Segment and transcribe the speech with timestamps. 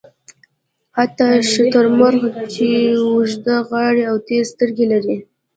[0.97, 2.21] حتی شترمرغ
[2.53, 2.67] چې
[3.03, 5.17] اوږده غاړه او تېزې سترګې لري.